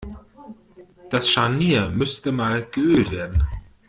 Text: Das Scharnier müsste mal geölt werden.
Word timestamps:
Das 1.11 1.29
Scharnier 1.29 1.89
müsste 1.89 2.31
mal 2.31 2.65
geölt 2.71 3.11
werden. 3.11 3.45